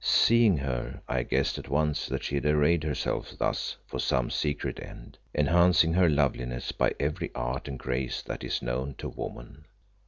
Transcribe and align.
Seeing 0.03 0.57
her 0.57 1.03
I 1.07 1.21
guessed 1.21 1.59
at 1.59 1.69
once 1.69 2.07
that 2.07 2.23
she 2.23 2.33
had 2.33 2.45
arrayed 2.47 2.83
herself 2.83 3.37
thus 3.37 3.77
for 3.85 3.99
some 3.99 4.31
secret 4.31 4.79
end, 4.81 5.19
enhancing 5.35 5.93
her 5.93 6.09
loveliness 6.09 6.71
by 6.71 6.95
every 6.99 7.29
art 7.35 7.67
and 7.67 7.77
grace 7.77 8.23
that 8.23 8.43
is 8.43 8.63
known 8.63 8.95
to 8.95 9.07
woman. 9.07 9.65